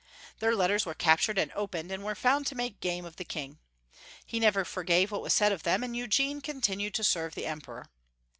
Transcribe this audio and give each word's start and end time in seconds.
Their 0.39 0.55
let 0.55 0.69
ters 0.69 0.83
were 0.83 0.95
captured 0.95 1.37
and 1.37 1.51
opened, 1.53 1.91
and 1.91 2.03
were 2.03 2.15
found 2.15 2.47
to 2.47 2.55
make 2.55 2.79
game 2.81 3.05
of 3.05 3.17
the 3.17 3.23
King. 3.23 3.59
He 4.25 4.39
never 4.39 4.65
forgave 4.65 5.11
what 5.11 5.21
was 5.21 5.31
said 5.35 5.51
of 5.51 5.61
him, 5.63 5.83
and 5.83 5.95
Eugene 5.95 6.41
continued 6.41 6.95
to 6.95 7.03
serve 7.03 7.35
the 7.35 7.45
Emperor. 7.45 7.85